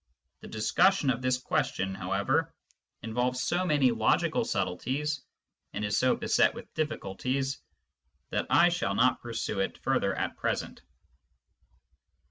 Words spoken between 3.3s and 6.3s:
so many logical subtleties, and is so